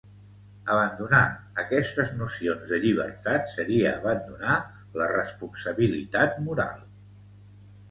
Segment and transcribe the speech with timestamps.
[0.75, 1.25] Abandonar
[1.63, 4.57] aquestes nocions de llibertat seria abandonar
[5.03, 6.85] la responsabilitat moral.